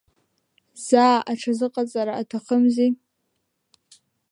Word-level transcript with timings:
Заа 0.85 1.17
аҽазыҟаҵара 1.31 2.13
аҭахымзи… 2.21 2.89